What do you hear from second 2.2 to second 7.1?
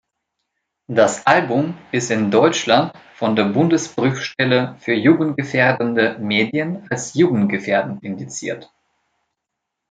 Deutschland von der Bundesprüfstelle für jugendgefährdende Medien